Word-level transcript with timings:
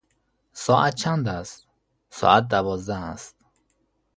ساعت 0.53 0.95
چند 0.95 1.27
است؟ 1.27 1.67
ساعت 2.09 2.47
دوازده 2.47 2.95
است. 2.95 3.35